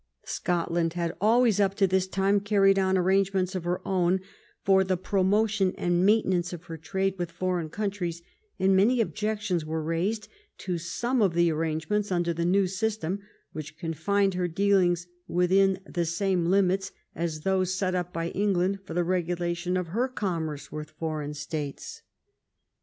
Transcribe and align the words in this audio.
Scotland 0.25 0.93
had 0.93 1.15
always 1.21 1.59
up 1.59 1.75
to 1.75 1.85
this 1.85 2.07
time 2.07 2.39
carried 2.39 2.79
on 2.79 2.97
arrangements 2.97 3.53
of 3.53 3.65
her 3.65 3.87
own 3.87 4.19
for 4.63 4.83
the 4.83 4.97
promotion 4.97 5.75
and 5.77 6.03
main 6.03 6.23
tenance 6.23 6.51
of 6.53 6.63
her 6.63 6.75
trade 6.75 7.13
with 7.19 7.29
foreign 7.29 7.69
countries, 7.69 8.23
and 8.57 8.75
many 8.75 8.99
objections 8.99 9.63
were 9.63 9.83
raised 9.83 10.27
to 10.57 10.79
some 10.79 11.21
of 11.21 11.35
the 11.35 11.51
arrangements 11.51 12.11
under 12.11 12.33
the 12.33 12.45
new 12.45 12.65
system 12.65 13.19
which 13.51 13.77
confined 13.77 14.33
her 14.33 14.47
dealings 14.47 15.05
with 15.27 15.51
in 15.51 15.79
the 15.85 16.05
same 16.05 16.47
limits 16.47 16.91
as 17.13 17.41
those 17.41 17.71
set 17.75 17.93
up 17.93 18.11
by 18.11 18.29
England 18.29 18.79
for 18.83 18.95
the 18.95 19.03
regulation 19.03 19.77
of 19.77 19.89
her 19.89 20.07
commerce 20.07 20.71
with 20.71 20.89
foreign 20.89 21.35
states. 21.35 22.01